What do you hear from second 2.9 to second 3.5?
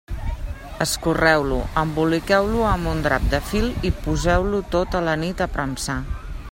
un drap de